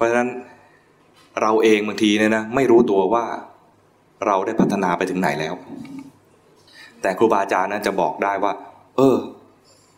[0.00, 0.30] ราะฉะนั้น
[1.42, 3.24] เราเองบางทีเนี่ยนะไม่รู้ตัวว่า
[4.26, 5.54] เราได้พัฒนาไปถึงไหนแล้ว
[7.02, 8.52] แต่ครูบาอาจารย์นะจะบอกได้ว่า
[8.96, 9.16] เออ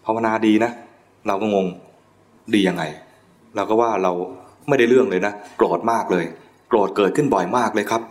[0.04, 0.70] ภาวนาดีนะ
[1.26, 1.66] เราก็งง
[2.54, 2.82] ดียังไง
[3.56, 4.12] เราก็ว่าเรา
[4.68, 6.24] ไม่ได้เรื่องเลยนะโกรธมากเลย
[6.68, 8.02] โกรธเกิดขึ้นบ่อยมากเลยครับ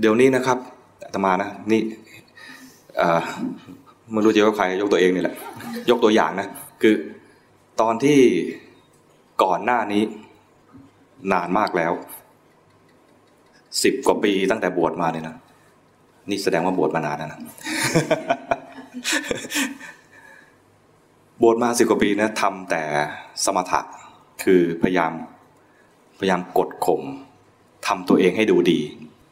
[0.00, 0.58] เดี๋ยวนี้นะครับ
[1.04, 1.80] อาตมานะนี่
[4.12, 5.34] ไม่รู้จะว่าใครยกตัวเองนี่แหละ
[5.90, 6.48] ยกตัวอย่างนะ
[6.82, 6.94] คือ
[7.80, 8.18] ตอนที่
[9.42, 10.02] ก่อนหน้านี้
[11.32, 11.92] นานมากแล้ว
[13.82, 15.36] สิบกว่าปีตั้งแต่บวชมาเนี่ยนะ
[16.30, 17.40] นี่แสดงว่าบวชมานานนะ
[21.42, 22.82] บวชมาสิบกว่าปีนะทำแต่
[23.44, 23.80] สมถะ
[24.42, 25.12] คือพยายาม
[26.18, 27.02] พยายามกดข่ม
[27.86, 28.80] ทำตัวเองให้ดูดี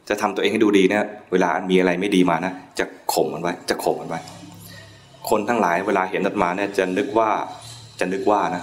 [0.09, 2.84] จะทำตัวเองให้ดูดีเนี่ยเวลามีอะไรไม่ดีมานะจะ
[3.15, 4.20] ข่มมันไว้ จะข่มมันไว้
[5.29, 7.29] คนทั้งหลายเวลาเห็นนัตมาเนี่ยจะนึกว่า
[8.01, 8.62] จะนึกว่านะ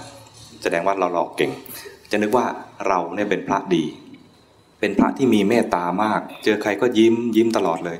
[0.62, 1.50] แสดงว่าเราหลอกเก่ง
[2.10, 2.46] จะนึกว่า
[2.86, 3.84] เราเนี่ยเป็นพระดี
[4.80, 7.98] เป็นพระที่มีเมตตามาก เจอใครก็ยิ้มยิ้มตลอดเลย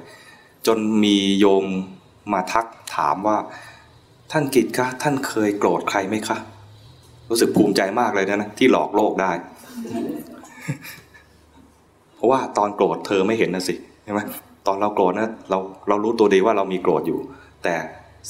[0.66, 1.64] จนมีโยม
[2.32, 3.36] มาทักถามว่า
[4.32, 6.36] ท่านกิจคะท่านเคยโกรธใครไหมคะ
[7.30, 9.30] รู้สึกภูมิใจมากเลยนะนะที่หลอกโลกได้
[12.14, 14.20] เพราะว่าตอนโกรธเธอไม่เห็นนะสิใช่ไหม
[14.66, 17.18] ตอนเราโกรธนะเราเรารู้ตัวดีว่าเรามีโกรธอยู่
[17.62, 17.74] แต่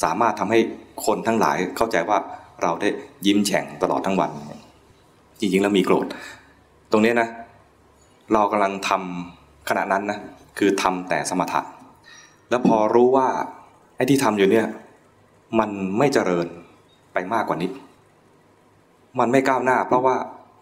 [0.02, 0.58] สามารถทำให้
[1.06, 2.18] คนทั้งหลายเข้าใจว่า
[2.62, 2.88] เราได้
[3.26, 4.30] ยิ้มแฉ่งตลอดทั้งวัน
[5.40, 6.06] จริงๆแล้วมีโกรธ
[6.90, 7.28] ตรงนี้นะ
[8.32, 10.18] เรากำลังทำขณะนั้นนะ
[10.58, 11.60] คือทำแต่สมถะ
[12.50, 13.28] แล้วพอรู้ว่า
[13.96, 14.66] ไอ้ที่ทำอยู่เนี่ย
[15.58, 16.46] มันไม่เจริญ
[17.12, 17.70] ไปมากกว่านี้
[19.18, 20.16] มันไม่ก้าวหน้า เพราะว่า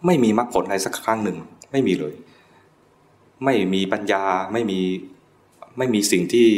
[0.05, 1.37] ไม่มีมรรคผลอะไรสักครั้งหนึ่ง
[1.71, 2.13] ไม่มีเลย
[3.45, 4.23] ไม่มีปัญญา
[4.53, 4.79] ไม่มี
[5.77, 6.49] ไม่มีสิ่งที่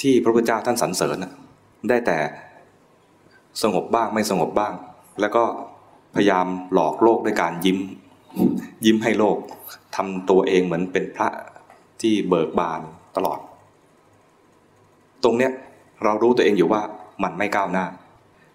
[0.00, 1.16] ที่พระพุทธเจ้าท่านสรรเสริญ
[1.88, 2.18] ได้แต่
[3.62, 4.72] สงบบ้างไม่สงบบ้าง
[5.20, 5.44] แล้วก็
[6.16, 7.78] พยายามหลอกโลกด้วยการยิ้ม
[8.86, 9.36] ยิ้มให้โลก
[9.96, 11.28] ทำตัวเองเหมือนเป็นพระ
[12.00, 12.80] ที่เบิกบาน
[13.16, 13.38] ตลอด
[15.24, 15.52] ตรงเนี้ย
[16.04, 16.82] เรารู้ตัวเองอยู่ว่า
[17.22, 17.86] มันไม่ก้าวหน้า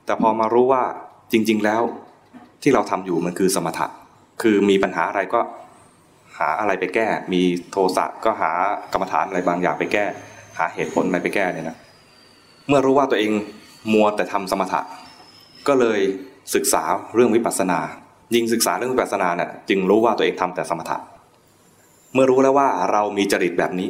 [0.06, 0.84] แต่พอมารู้ว่า
[1.32, 1.82] จริง ๆ แล้ว
[2.62, 3.88] ที่เราทำอยู่มันคือสมถะ
[4.42, 5.42] คือมีปัญหาอะไรก็
[6.40, 7.42] หาอะไรไปแก้ มี
[7.72, 8.52] โทสะก็หา
[8.94, 10.06] กรรมฐานอะไรบางอย่างไปแก้
[10.58, 11.78] หาเหตุผลอะไรไปแก้เนี่ยนะ
[12.68, 13.32] เมื่อรู้ว่าตัวเอง
[13.94, 14.82] มัวแต่ทำสมถะ
[15.68, 16.00] ก็เลย
[16.56, 16.84] ศึกษา
[17.16, 17.80] เรื่องวิปัสสนา
[18.36, 20.98] ยิ่งศึกษาเรื่องวิปัสสนาเนี่ยจึงรู้ว่าตัวเองทำแต่สมถะ
[22.14, 23.90] เมื่อรู้แล้วว่าเรามีจริตแบบนี้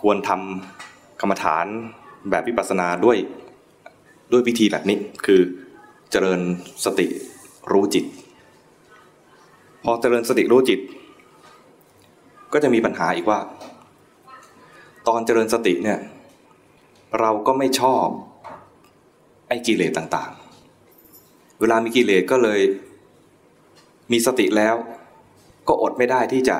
[0.00, 1.66] ควรทำกรรมฐาน
[2.30, 3.16] แบบวิปัสสนาด้วย
[4.32, 5.40] ด้วยวิธีแบบนี้คือ
[6.10, 6.40] เจริญ
[6.84, 7.06] สติ
[7.72, 8.04] รู้จิต
[9.84, 10.80] พอเจริญสติรู้จิต
[12.52, 13.40] ก็จะมีปัญหาอีกว่า
[15.08, 15.98] ตอนเจริญสติเนี่ย
[17.20, 18.06] เราก็ไม่ชอบ
[19.48, 20.32] ไอ้กิเลสต่าง
[21.60, 22.60] เวลามีกิเลสก็เลย
[24.12, 24.74] มีสติแล้ว
[25.68, 26.56] ก็อดไม่ได้ที่จะ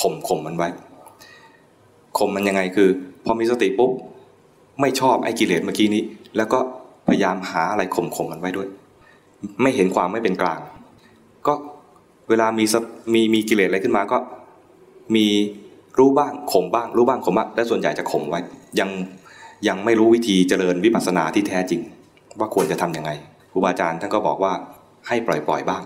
[0.00, 0.68] ข่มข่มมันไว้
[2.18, 2.88] ข่มมันยังไงคือ
[3.24, 3.90] พอมีสติปุ๊บ
[4.80, 6.02] ไม่ชอบไอ้กิเลสเมื่อกี้นี้
[6.36, 6.58] แล้วก็
[7.08, 8.68] พยายามหาอะไรข่มข่มมันไว้ด้วย
[9.62, 10.60] ไม่เห็นความไม่เป็นกลาง
[11.46, 11.54] ก็
[12.28, 12.64] เวลามี
[13.14, 14.18] มีมีกิเลสอะไรขึ้นมาก็
[15.14, 15.26] มี
[15.98, 18.40] รู้บ้างข่มบ้าง รู้บ้างข่มบ้างแต่ส่วนใหญ่จะข่มไว้
[18.80, 18.90] ยัง
[19.68, 21.80] ยังไม่รู้วิธีเจริญวิปัสสนาที่แท้จริง
[22.38, 23.10] ว่าควรจะทํำยังไง
[23.56, 24.52] รูบาอาจารย์ท่านก็บอกว่า
[25.08, 25.82] ให้ปล่อยปล่อยบ้าง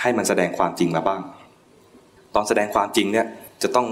[0.00, 1.20] ให้มันแสดงความจริงมาบ้าง
[2.34, 3.26] ตอนแสดงความจริงเนี่ย
[3.62, 3.86] จะต้อง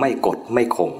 [0.00, 0.92] ไม่กดไม่ข่ม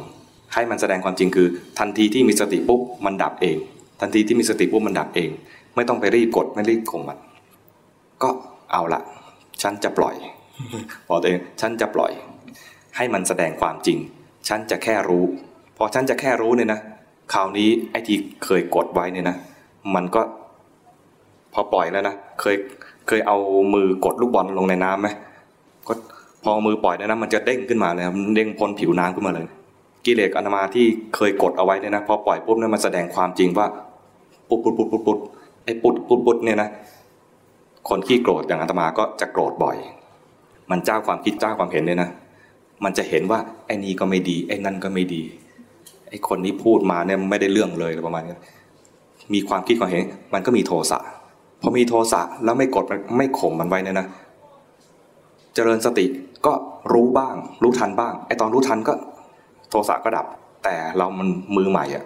[0.55, 1.47] ให้มันแสดงความจริงคือ
[1.79, 3.57] ทันทีที่มีสติปุ๊บมันดับเอง
[4.01, 5.31] ทันทีที่มีสติปุ๊บมันดับเอง
[5.77, 7.19] ไม่ต้องไปรีบกดไม่รีบข่มมัน
[8.23, 8.31] ก็
[8.73, 9.01] เอาละ
[9.63, 10.15] ฉันจะปล่อย
[11.09, 12.13] บอกตัวเองฉันจะปล่อย
[12.97, 13.99] ให้มันแสดงความจริง
[14.49, 15.25] ฉันจะแค่รู้
[15.77, 16.81] พอฉันจะแค่รู้เนี่ยนะ
[17.33, 19.37] คราวนี้ไอ้ที่เคยกดไว้เนี่ยนะ
[19.95, 20.23] มันก็
[21.55, 22.57] พอปล่อยแล้วนะเคย
[23.07, 23.37] เคยเอา
[23.75, 25.09] มือกดลูกบอลลงในน้ำไหม
[25.89, 25.93] ก็
[26.45, 29.47] พอมือปล่อยนะมันจะเด้งขึ้นมาเลยมันเด้งพ้นผิวน้ำขึ้นมาเลย
[30.07, 33.67] กิเลสอนามาที่เคยกดเอาไว้เนี่ยนะพอปล่อยปุ๊บเนี่ยมันแสดงความจริงว่า
[34.49, 35.19] ปุ๊บปุ๊บปุ๊บปุ๊บปุ๊บ
[35.65, 36.69] ไอ้ปุ๊บปุ๊บปุ๊บเนี่ยนะ
[37.89, 39.77] คนขี้โกรธอย่างอาตมาก็จะโกรธบ่อย
[40.71, 42.11] มันเจ้าความคิดเจ้าความเห็นเนี่ยนะ
[42.85, 45.23] มันจะเห็นว่าไอ้นี่ก็ไม่ดีไอ้นั่นก็ไม่ดี
[46.09, 48.35] ไอ้คนนี้พูดมาเนี่ยไม่ได้เรื่องเลยประมาณนี้
[49.35, 50.03] มีความคิดความเห็น
[50.35, 50.99] มันก็มีโทสะ
[51.61, 52.85] พอมีโทสะแล้วไม่กด
[53.19, 54.07] ไม่ข่มมันไว้เนี่ยนะ
[55.55, 56.07] เจริญสติ
[56.47, 56.53] ก็
[56.93, 58.95] รู้บ้าง รู้ทันบ้างไอตอนรู้ทันก็
[59.71, 60.27] โทสะก็ดับ
[60.65, 62.05] แต่เรามันมือใหม่อะ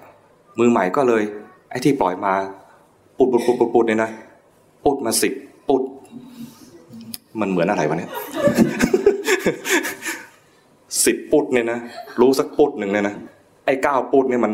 [0.58, 1.22] มือใหม่ก็เลย
[1.70, 2.32] ไอ้ที่ปล่อยมา
[3.18, 4.10] ปุดปุดปุดปุดปุดเนี่ยนะ
[4.84, 5.32] ปุดมาสิบ
[5.68, 5.82] ปุด
[7.40, 8.10] มันเหมือนอะไรวะเนี่ย
[11.04, 11.78] สิบปุดเนี่ยนะ
[12.20, 13.14] รู้สักปุดหนึ่งเนี่ยนะ
[13.66, 14.52] ไอ้เก้าปุดเนี่ยมัน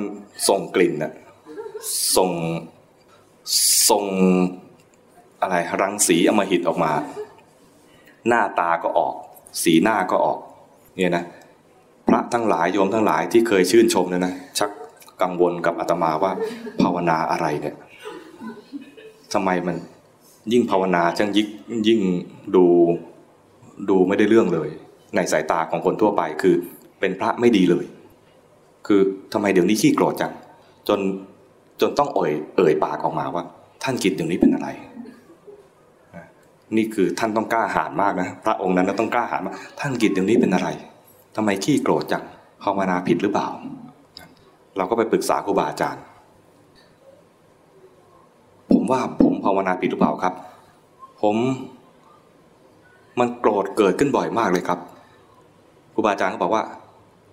[0.48, 1.12] ส่งกลิ่นอะ
[2.16, 2.30] ส่ง
[3.90, 4.04] ส่ง
[5.42, 6.92] อะไรรังสีอมหิตออกมา
[8.28, 9.14] หน้าตาก็ออก
[9.62, 10.38] สีหน้าก็ออก
[10.96, 11.24] เนี่ยนะ
[12.08, 14.70] พระทั้งหลายโยมทั้งหลายที่เคยชื่นชมเนี่ยนะชัก
[15.22, 16.32] กังวลกับอาตมาว่า
[16.82, 17.76] ภาวนาอะไรเนี่ย
[19.32, 19.76] ทำไมมัน
[20.52, 21.48] ยิ่งภาวนาจังยิ่ง
[21.88, 22.00] ยิ่ง
[22.56, 22.64] ดู
[23.90, 24.68] ดูไม่ได้เรื่องเลย
[25.16, 26.54] ในสายตาของคนทั่วไปคือ
[27.00, 27.84] เป็นพระไม่ดีเลย
[28.86, 29.00] คือ
[29.32, 30.32] ทำไมเดี๋ยวนี้ขี้โกรธจัง
[30.88, 31.00] จน
[31.80, 33.44] จนต้องเอ่ยเอ่ยปากออกมาว่า
[33.82, 34.68] ท่านกิจเดี๋ยวนี้เป็นอะไร
[36.76, 40.68] นี่คือท่านต้องกล้าหาญมากนะพระองค์นั้นต้องกล้าหาญมากท่านกิจเดี๋ยวนี้เป็นอะไร
[41.36, 42.24] ทำไมขี้โกรธจัง
[42.62, 43.48] ภาวนาผิดหรือเปล่า
[44.76, 46.02] เราก็ไปปรึกษาครูบาอาจารย์
[48.72, 50.34] ผมว่าผมภาวนาผิดหรือเปล่าครับ
[51.22, 51.36] ผม
[53.18, 54.78] มันโกรธเกิดขึ้นบ่อยมากเลยครับ
[55.94, 56.62] ครูบาอาจารย์ก็บอกว่า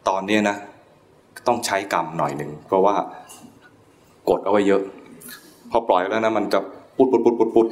[0.09, 0.57] ตอนนี้นะ
[1.47, 2.95] ต้องใช้กรรมหน่อยหนึ่งเพราะว่า
[4.29, 4.81] กดเอาไว้เยอะ
[5.71, 6.59] พอปล่อยแล้วนะมันจะ
[6.97, 7.67] ปุดปุดปุดปุดปุด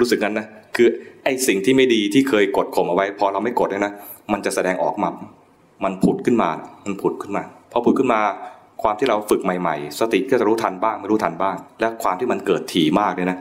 [0.00, 0.46] รู้สึกงั้นนะ
[0.76, 0.88] คือ
[1.24, 3.92] ไอ้สิ่งที่ไม่ดีที่เคยกดข่มเอาไว้ พอเราไม่กดเลยนะ
[4.32, 5.08] มันจะแสดงออกมา
[5.84, 6.50] มันผุดขึ้นมา
[6.84, 7.42] มันผุดขึ้นมา
[7.72, 8.20] พอผุดขึ้นมา
[8.82, 13.38] ความที่เราฝึกใหม่ ๆ สติก็จะรู้ทันบ้างไม่รู้ทันบ้าง และความที่มันเกิดถี่มากเนี่ยนะ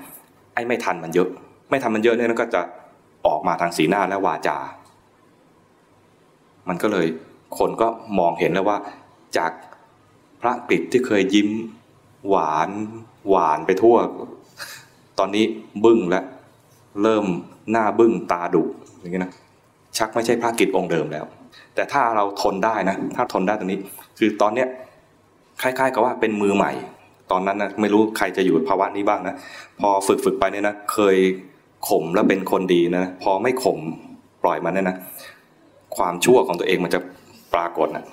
[0.54, 1.30] ไอ้ไม่ทันมันเยอะ
[1.70, 2.62] ไม่ทันมันเยอะเนี่ยก็จะ
[3.28, 4.58] ออกมาทางสีหน้าและวาจา
[6.70, 7.08] มันก็เลย
[7.58, 7.88] คนก็
[8.20, 8.78] มองเห็นแล้วว่า
[9.38, 9.52] จาก
[10.42, 11.50] พระกฤษที่เคยยิ้ม
[12.30, 12.70] หวาน
[13.30, 13.96] หวานไปทั่ว
[15.20, 15.44] ตอนนี้
[15.84, 16.24] บึ้งแล้ว
[17.04, 17.26] เริ่ม
[17.72, 18.64] หน้าบึ้งตาดุ
[19.00, 19.32] อย่างนี้นะ
[19.98, 21.26] ชักไม่ใช่พระกิจองค์เดิมแล้ว
[21.76, 23.80] แต่ถ้าเราทนได้นะ ถ้าทนได้ตรงนี้
[24.18, 24.68] คือตอนเนี้ย
[25.62, 26.72] คล้ายๆกับว่าเป็นมือใหม่
[27.32, 29.36] ตอนนั้นนะไม่รู้ใครจะอยู่ภาวะนี้บ้างนะ
[29.80, 31.18] พอฝึกฝึกไปเนี่ยนะเคย
[31.90, 33.80] ข่มแล้วเป็นคนดีนะพอไม่ข่ม
[34.44, 34.98] ปล่อยมันเนี่ยนะ
[35.98, 37.00] ความชั่วของตัวเองมันจะ
[37.54, 38.06] ปรากฏนะ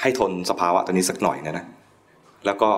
[0.00, 1.64] ให้ทนสภาวะตัวนี้สักหน่อยนะนะ
[2.46, 2.70] แล้วก็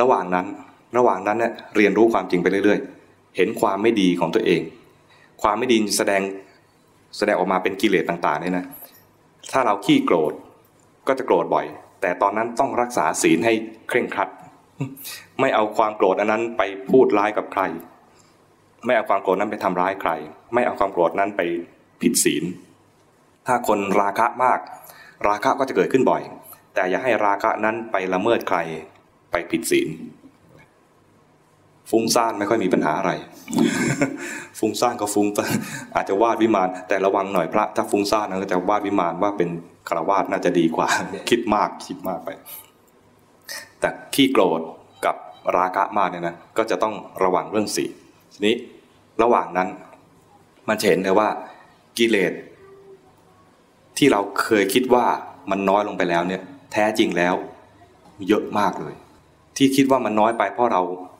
[0.00, 0.46] ระหว่างนั้น
[0.96, 4.60] ระหว่างนั้นเนี่ยเรียนรู้ความจริงไปเรื่อยๆ เห็นความไม่ดีของตัวเอง
[5.42, 6.22] ความไม่ดีแสดง
[7.18, 8.66] แสดงออกมาเป็นกิเลสต่างๆเนี่ยนะ
[9.52, 10.32] ถ้าเราขี้โกรธ
[11.08, 11.66] ก็จะโกรธบ่อย
[12.00, 13.52] แต่ตอนนั้นต้องรักษาศีลให้
[13.88, 14.28] เคร่งครัด
[15.40, 17.62] ไม่เอาความโกรธอันนั้นไปพูดร้ายกับใคร
[18.86, 20.10] ไม่เอาความโกรธนั้นไปทำร้ายใคร
[20.54, 21.40] ไม่เอาความโกรธนั้นไป
[22.02, 22.44] ผิดศีล
[23.46, 24.58] ถ้าคนราคะมาก
[25.28, 26.22] ราคะก็จะเกิดขึ้นบ่อย
[26.74, 28.58] แต่อย่าให้ราคะนั้นไปละเมิดใคร
[29.30, 29.88] ไปผิดศีล
[31.90, 33.12] ฟุ้งซ่านไม่ค่อยมีปัญหาอะไร
[34.58, 35.26] ฟุ้งซ่านก็ฟุ้ง
[35.94, 39.48] อาจจะวาดวิมาน แต่ระวังหน่อยพระ ถ้าฟุ้งซ่านนะก็จะวาดวิมานว่าเป็น
[39.88, 40.88] คารวาสน่าจะดีกว่า
[41.30, 42.30] คิดมากคิดมากไป
[43.80, 44.60] แต่ขี้โกรธ
[45.04, 45.16] กับ
[45.56, 47.84] ราคะมากเนี่ยนะก็จะต้องระวังเรื่องสี
[48.32, 48.54] ทีนี้
[49.22, 49.68] ระหว่างนั้น
[50.68, 51.28] มันเห็นเลยว่า
[51.98, 52.32] กิเลส
[53.98, 55.06] ที่เราเคยคิดว่า
[55.50, 56.42] มันน้อยลงไปแล้วเนี่ย
[56.72, 57.34] แท้จริงแล้ว
[58.28, 58.94] เยอะมากเลย
[59.56, 61.19] ที่คิดว่ามันน้อยไปเพราะเรากัก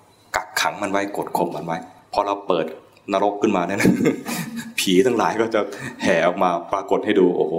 [0.61, 1.77] ขังมันไว้กดข่มมันไว้
[2.13, 2.67] พอเราเปิด
[3.13, 3.81] นรกขึ้นมาเนี่ย
[4.79, 5.61] ผีทั้งหลายก็จะ
[6.03, 7.55] แห่ออกมาปรากฏให้ดูโอ้โห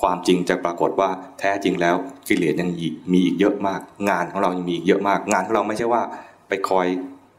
[0.00, 1.96] ความจริงจะปรากฏว่าแท้จริงแล้ว
[2.28, 2.70] กิเลสยัง
[3.12, 3.80] มีอีกเยอะมาก
[4.10, 6.02] งานของเรายังมีอีกเยอะมาก งานของเราไม่ใช่ว่า
[6.48, 6.86] ไปคอย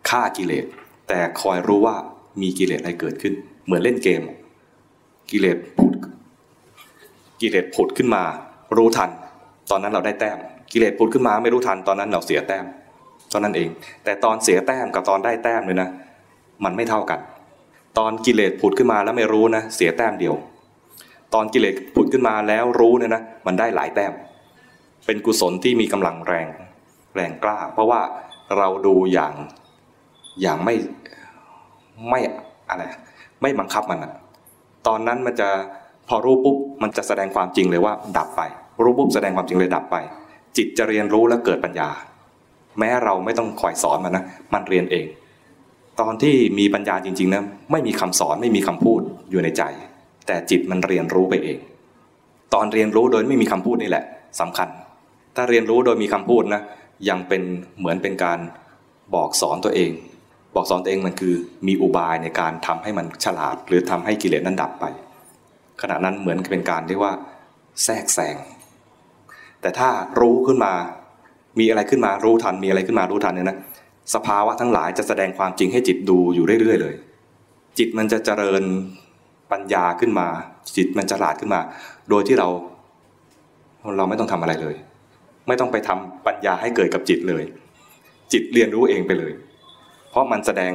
[0.09, 0.65] ฆ่ากิเลส
[1.07, 1.95] แต่คอยรู้ว่า
[2.41, 3.33] มีกิเลสอะไรเกิดขึ้น
[3.65, 4.21] เหมือนเล่นเกม
[5.31, 5.93] กิเลสผุด
[7.41, 8.23] กิเลสผุดขึ้นมา
[8.77, 9.09] รู้ทัน
[9.71, 10.37] ตอนนั้นเราได้แต้ม
[10.71, 12.65] กิเลสผุดขึ้นมาไม่รู้ทันตอนนั้นเราเสียแต้ม
[13.31, 13.69] ตอนนั้นเอง
[14.03, 15.89] แต่ตอนเสียแต้มกับตอนได้แต้มเลยนะ
[16.63, 17.19] มันไม่เท่ากัน
[17.97, 20.35] ตอนกิเลสผุดขึ้นมาแล้วไม่รู้นะ เสียแต้มเดียว
[21.33, 24.13] ตอนกิเลสผุดขึ้นมาแล้วรู้เนี่ยนะ มันได้หลายแต้ม
[25.05, 26.47] เป็นกุศลที่มีกำลังแรง
[27.15, 28.01] แรงกล้า เพราะว่า
[28.57, 29.33] เราดูอย่าง
[30.41, 30.75] อย่างไม่
[32.09, 32.19] ไม่
[32.69, 32.83] อะไร
[33.41, 34.13] ไม่บังคับมันอะ
[34.87, 35.49] ตอนนั้นมันจะ
[36.07, 38.41] พอรู้ปุ๊บมันจะแสดงความจริงเลยว่า ดับไป
[38.83, 39.95] รู้ปุ๊บแสดงความจริงเลยดับไป
[40.57, 41.89] จิตจะเรียนรู้และเกิดปัญญา
[42.79, 45.05] แม้เราไม่ต้องคอยสอนมันนะมันเรียนเอง
[46.01, 49.01] ตอนที่มีปัญญาจริงๆนะไม่มีคำสอนไม่มีคำพูด
[49.31, 49.63] อยู่ในใจ
[50.27, 51.59] แต่จิตมันเรียนรู้ไปเอง
[52.53, 54.03] ตอนเรียนรู้โดยไม่มีคำพูดนี่แหละ
[54.39, 54.69] สำคัญ
[55.35, 56.61] ถ้าเรียนรู้โดยมีคำพูดนะ
[57.09, 57.41] ยังเป็น
[57.79, 58.39] เหมือนเป็นการ
[59.15, 59.91] บอกสอนตัวเอง
[60.55, 61.35] บอกสอนตัวเองมันคือ
[61.67, 64.85] มีอุบายในการทำให้มันฉลาด หรือทำให้กิเลสนั้นดับไป
[65.81, 67.11] ขณะนั้นเหมือนเป็นการที่ว่า
[67.83, 68.35] แทรกแซง
[69.61, 69.89] แต่ถ้า
[70.19, 70.73] รู้ขึ้นมา
[71.59, 73.57] มีอะไรขึ้นมารู้ทัน มีอะไรขึ้นมารู้ทันเนี่ยนะ
[74.13, 76.95] สภาวะทั้งหลายจะแสดงความจริงให้จิตดูอยู่เรื่อยๆเลย
[77.77, 78.63] จิตมันจะเจริญ
[79.51, 80.27] ปัญญาขึ้นมา
[80.77, 81.61] จิตมันฉลาดขึ้นมา
[82.09, 82.47] โดยที่เรา
[83.97, 84.75] เราไม่ต้องทำอะไรเลย
[85.47, 87.43] ไม่ต้องไปทำปัญญาให้เกิดกับจิตเลย
[88.33, 89.31] จิตเรียนรู้เองไปเลย
[90.09, 90.71] เพราะมันแสดง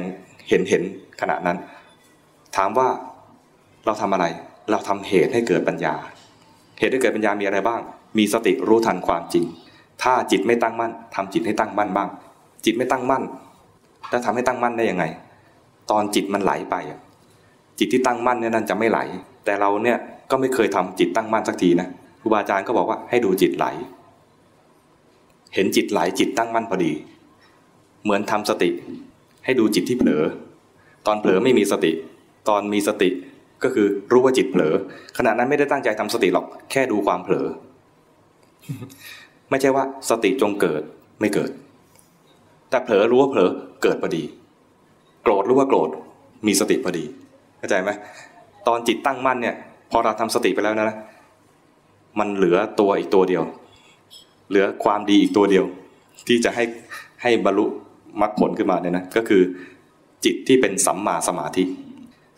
[0.49, 0.83] เห็นเห็น
[1.21, 1.57] ขณะนั้น
[2.55, 2.87] ถามว่า
[3.85, 4.25] เราทำอะไร
[4.71, 5.95] เราทำเหตุให้เกิดปัญญา
[6.79, 7.81] เหตุให้เกิดปัญญามีอะไรบ้าง
[8.17, 9.45] มีสติรู้ทันความจริง
[10.03, 12.09] ถ้าจิตไม่ตั้งมั่นทำจิตให้ตั้งมั่นบ้าง
[12.65, 13.23] จิตไม่ตั้งมั่น
[14.09, 15.05] แล้วทำให้ตั้งมั่นได้ยังไง
[15.91, 16.75] ตอนจิตมันไหลไป
[17.79, 18.99] จิตที่ตั้งมั่นเนี่ยนั่นจะไม่ไหล
[19.45, 19.97] แต่เราเนี่ย
[20.31, 21.87] ก็ไม่เคยทำจิตตั้งมั่นสักทีนะ
[22.21, 23.65] ครูบาอาจารย์ก็บอกว่าให้ดูจิตไหล
[25.55, 26.91] เห็นจิตไหลจิตตั้งมั่นพอดี
[28.03, 28.69] เหมือนทำสติ
[29.45, 30.23] ให้ดูจิตที่เผลอ
[31.07, 31.91] ตอนเผลอไม่มีสติ
[32.49, 33.09] ตอนมีสติ
[33.63, 34.73] ก็คือรู้ว่าจิตเผลอ
[35.17, 37.47] ขณะนั้นไม่ได้ตั้งใจทำสติหรอกแค่ดูความเผลอ
[39.49, 40.81] ไม่ใช่ว่าสติจงเกิด
[41.19, 41.49] ไม่เกิด
[42.69, 43.49] แต่เผลอรู้ว่าเผลอ
[43.83, 44.23] เกิดพอดี
[45.23, 45.89] โกรธรู้ว่าโกรธ
[46.47, 47.05] มีสติพอดี
[47.57, 47.89] เข้าใจไหม
[48.67, 49.55] ตอนจิตตั้งมั่นเนี่ย
[49.91, 50.97] พอเราทำสติไปแล้วนะ
[52.19, 53.43] มันเหลือตัวอีกตัวเดียว
[54.49, 55.65] เหลือความดีอีกตัวเดียว
[56.27, 56.63] ที่จะให้
[57.21, 57.65] ให้บรรลุ
[58.21, 59.41] มรรคผลขึ้นมาเนี่ยนะก็คือ
[60.25, 61.63] จิตที่เป็นสัมมาสมาธิ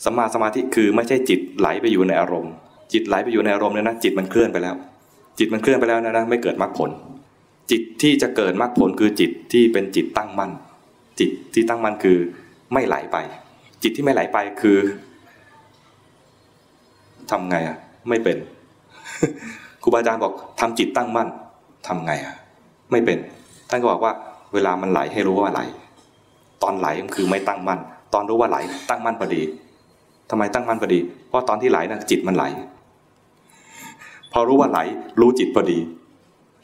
[0.05, 2.53] สัมมาสมาธิคือไม่ใช่จิตไหลไปอยู่ในอารมณ์
[2.93, 4.75] จิตไหลไปอยู่ในอารมณ์เนี่ยนะจิตมันเคลื่อนไปแล้ว
[5.37, 6.91] จิตมันเคลื่อนไปแล้วนะนะไม่เกิดมรรคผล
[7.71, 10.51] จิตที่จะเกิดมรรคผลคือจิตที่เป็นจิตตั้งมั่น
[11.19, 12.17] จิตที่ตั้งมั่นคือ
[12.73, 13.17] ไม่ไหลไป
[13.83, 14.77] จิตที่ไม่ไหลไปคือ
[17.31, 17.77] ทำไงอะ
[18.09, 18.37] ไม่เป็น
[19.83, 21.27] ครูบาอาจารย์บอกทำจิตตั้งมั่น
[21.87, 22.35] ทำไงอะ
[22.91, 23.17] ไม่เป็น
[23.69, 24.13] ท่านก็บอกว่า
[24.53, 25.61] เวลามันไหลให้รู้ว่าไหล
[26.63, 27.79] ตอนไหลมันคือไม่ตั้งมั่น
[28.13, 28.57] ตอนรู้ว่าไหล
[28.89, 29.41] ตั้งมั่นพอดี
[30.29, 32.43] ทำไมตั้งมั่นพอดี เพราะตอนที่ไหลนะจิตมันไหล
[34.31, 34.79] พอรู้ว่าไหล
[35.19, 35.79] รู้จิตพอดี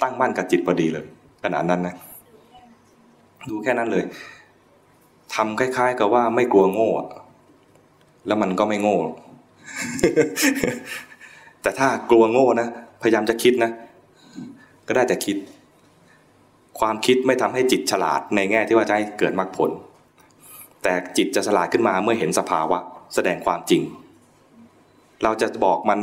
[0.01, 1.05] ตั้งมั่นกับจิตพอดีเลย
[1.43, 1.95] ขนาดนั้นนะ
[3.49, 4.03] ดูแค่นั้นเลย
[5.33, 6.91] ทำคล้าย ๆ กับว่าไม่กลัวโง่
[8.27, 8.97] แล้วมันก็ไม่โง่
[11.61, 12.67] แต่ถ้ากลัวโง่นะ
[13.01, 13.71] พยายามจะคิดนะ
[14.87, 15.37] ก็ได้แต่คิด
[16.79, 19.71] ความคิดไม่ทำให้จิตฉลาดในแง่ที่ว่าจะให้เกิดมรรคผล
[20.83, 22.77] แต่จิตจะฉลาดขึ้นมาเมื่อเห็นสภาวะ
[23.15, 23.81] แสดงความจริง
[25.23, 25.99] เราจะบอกมัน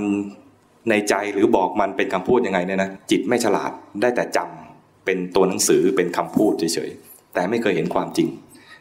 [0.90, 8.28] ในใจหรือบอกมันเป็นคำพูดยังไงเนี่ยนะจิตไม่ฉลาดได้แต่จำเป็นตัวหนังสือเป็นคำพูดเฉยๆแต่ไม่เคยเห็นความจริง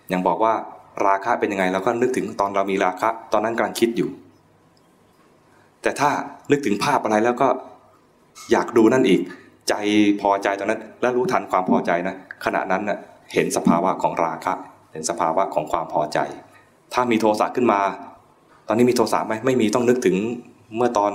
[0.09, 0.53] อย่างบอกว่า
[1.07, 4.09] ราคะเป็นยังไงเราก็นึกถึงตอนเรามีราคะ ตอนนั้นกำลังคิดอยู่
[5.81, 6.09] แต่ถ้า
[6.51, 7.47] นึกถึงภาพอะไรแล้วก็
[8.51, 9.21] อยากดูนั่นอีก
[9.69, 9.73] ใจ
[10.21, 12.97] พอใจตอนนั้น แล้วรู้ทันความพอใจนะขณะนั้นนะ
[13.33, 14.53] เห็นสภาวะของราคะ
[14.91, 16.19] เห็นสภาวะของความพอใจ
[16.93, 17.79] ถ้ามีโทสะขึ้นมา
[18.67, 20.15] ตอนนี้มีโทสะไหมไม่มีต้องนึกถึง
[20.75, 21.11] เมื่อตอน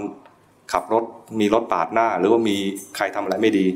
[0.72, 1.04] ขับรถ
[1.40, 2.56] มีรถปาดหน้า หรือว่ามี
[2.96, 3.66] ใครทำอะไรไม่ดี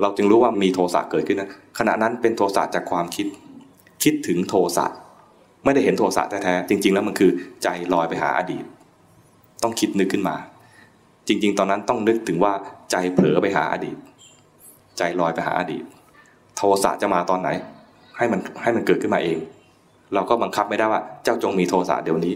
[0.00, 3.26] เราจึงรู้ว่ามีโทสะเกิดขึ้นนะขณะนั้นเป็นโทสะจากความคิด
[4.02, 4.86] คิดถึงโทสะ
[5.64, 7.30] ไม่ได้เห็นโทสะแท้ๆจริง ๆ แล้วมันคือ
[7.62, 8.64] ใจลอยไปหาอดีต
[9.62, 10.36] ต้องคิดนึกขึ้นมา
[11.28, 12.52] จริง ๆ ตอนนั้นต้องนึกถึงว่า
[12.90, 13.96] ใจเผลอไปหาอดีต
[14.98, 15.84] ใจลอยไปหาอดีต
[16.56, 17.48] โทสะจะมาตอนไหน
[18.16, 19.38] ให้มันให้มันเกิดขึ้นมาเอง
[20.14, 22.34] เราก็บังคับไม่ได้ว่า เจ้าจงมีโทสะเดี๋ยวนี้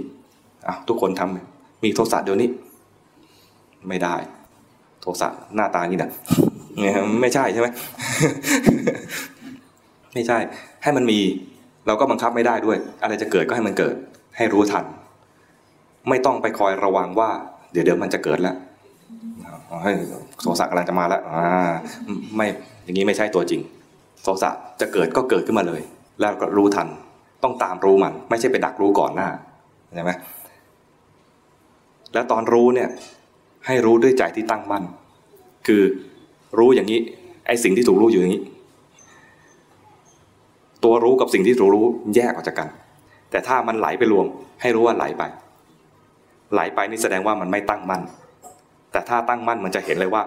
[0.69, 2.49] อะทุกคนทำมีโทสะเดี๋ยวนี้
[3.89, 4.17] ไม่ได้
[5.01, 6.11] โทสะหน้าตานี่นะ
[7.21, 7.69] ไม่ใช่ใช่ไหม
[10.15, 10.39] ไม่ใช่
[10.83, 11.19] ให้มันมี
[11.87, 13.95] เราก็บังคับไม่ได้ด้วย อะไรจะเกิดก็ให้มันเกิด
[14.37, 14.85] ให้รู้ทัน
[16.09, 17.31] ไม่ต้องไปคอยระวังว่า
[17.73, 18.57] เดี๋ยวเดี๋ยวมันจะเกิดแล้ว
[19.85, 19.93] ให้
[20.43, 21.21] โทสะกำลังจะมาแล้ว
[22.37, 22.47] ไม่
[22.85, 23.61] อย่างนี้ไม่ใช่ตัวจริง
[24.23, 24.51] โทสะ
[24.81, 25.81] จะเกิดก็เกิดขึ้นมาเลย
[26.21, 26.89] แล้วก็รู้ทัน
[27.43, 29.29] ต้องตามรู้มัน ไม่ใช่ไปดักรู้ก่อนหน้า
[29.95, 30.13] ใช่ไหม
[32.15, 32.89] แล้วตอนรู้เนี่ย
[33.67, 34.85] ให้รู้ด้วยใจที่ตั้งมั่น
[35.67, 35.83] คือ
[36.59, 37.01] รู้อย่างนี้
[37.47, 38.43] ไอ้สิ่งที่ถูกรู้อยู่อย่างนี้
[40.85, 42.69] ตัวรู้กับสิ่งที่ถูกรู้แยกออกจากกัน
[43.31, 44.27] แต่ถ้ามันไหลไปรวม
[44.61, 45.23] ให้รู้ว่าไหลไป
[46.53, 48.03] ไหลไปนี่แสดงว่ามันไม่ตั้งมั่น
[48.93, 50.23] แต่ถ้าตั้งมั่นมันจะเห็นเลยว่า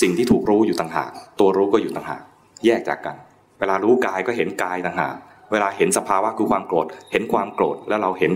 [0.00, 2.22] สิ่งที่ถูกรู้อยู่ต่างหาก ตัวรู้ก็อยู่ต่างหาก
[2.64, 3.16] แยกจากกัน
[3.58, 5.14] เวลารู้กายก็เห็นกายต่างหาก
[5.52, 8.32] เวลาเห็นสภาวะคือความโกรธ เห็นความโกรธแล้วเราเห็น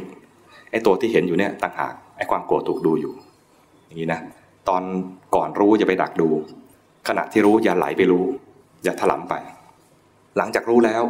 [0.71, 3.13] ไอ้ตัวที่เห็นอยู่เนี่ยต่างหากไอ้ความโกรธถูกดูอยู่
[3.87, 4.21] อย่างนี้นะ
[4.69, 4.83] ตอน
[5.35, 6.29] ก่อนรู้อย่าไปดักดู
[7.09, 8.25] ขณะที่รู้อย่าไหลไปรู้
[8.85, 9.35] อย่าถลำไป
[10.37, 11.05] หลังจากรู้แล้ว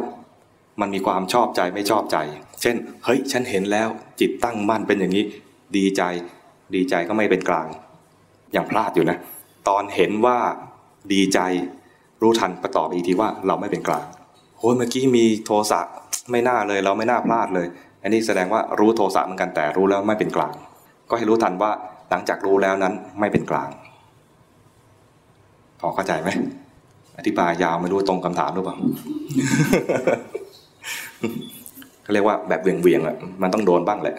[0.81, 2.17] มันมีความชอบใจไม่ชอบใจ
[2.61, 5.23] เช่น เฮ้ย ฉันเห็นแล้ว จิตตั้งมั่นเป็นอย่างนี้
[5.77, 6.01] ดีใจ
[6.75, 7.67] ดีใจก็ไม่เป็นกลาง
[8.53, 9.17] อย่างพลาดอยู่นะ
[9.67, 10.37] ตอนเห็นว่า
[11.13, 11.39] ดีใจ
[12.21, 14.05] รู้ทันประตอบอีกทีว่าเราไม่เป็นกลาง
[14.57, 15.81] โอ้ยเมื่อกี้มีโทสะ
[16.31, 17.67] ไม่น่าเลย เราไม่น่าพลาดเลย
[18.03, 20.53] อันนี้แสดงว่ารู้โทสะเหมือนกันแต่รู้แล้วไม่เป็นกลาง
[21.09, 21.71] ก็ให้รู้ทันว่า
[22.09, 23.69] หลังจากรู้แล้วนั้นไม่เป็นกลาง
[25.79, 26.29] พอเข้าใจไหม
[27.17, 28.77] อธิบายยาวไม่รู้ตรงคำถามหรือเปล่า
[32.03, 34.15] เขาเรียกว่าแบบเวียงเวียงๆอะมันต้องโดนบ้างแหละ